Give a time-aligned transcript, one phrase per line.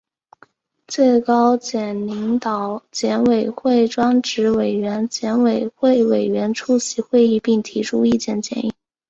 [0.87, 8.73] 最高检领导、检委会专职委员、检委会委员出席会议并提出意见建议